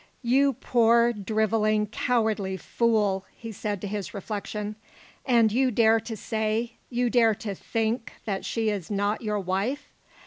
"You 0.23 0.53
poor, 0.53 1.13
drivelling, 1.13 1.85
cowardly 1.91 2.57
fool!" 2.57 3.23
he 3.37 3.51
said 3.51 3.79
to 3.81 3.87
his 3.87 4.15
reflection. 4.15 4.75
"And 5.27 5.51
you 5.51 5.69
dare 5.69 5.99
to 5.99 6.17
say 6.17 6.73
you 6.89 7.11
dare 7.11 7.35
to 7.35 7.53
think 7.53 8.13
that 8.25 8.43
she 8.43 8.71
is 8.71 8.89
not 8.89 9.21
your 9.21 9.39
wife?" 9.39 9.93